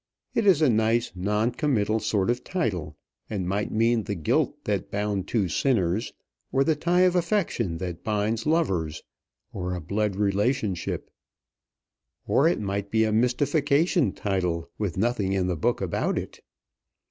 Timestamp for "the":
4.01-4.15, 6.63-6.75, 15.45-15.55